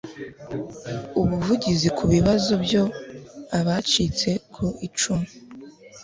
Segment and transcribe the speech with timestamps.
[1.19, 2.73] ubuvugizi ku bibazo by
[3.59, 5.27] Abacitse ku icumu